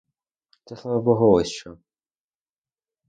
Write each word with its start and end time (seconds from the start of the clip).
Це 0.65 0.75
слава 0.75 1.01
богу— 1.01 1.31
ось 1.33 1.47
що! 1.49 1.77